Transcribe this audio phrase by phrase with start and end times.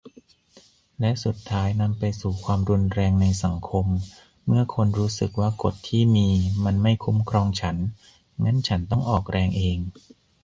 [0.99, 3.85] และสุดท้ายนำไปสู่ความรุนแรงในสังคม
[4.45, 6.27] เมื่อคนรู้สึกว่ากฎที่มี
[6.65, 7.77] มันไม่คุ้มครองฉัน
[8.43, 9.77] งั้นฉันต้องออกแรงเอง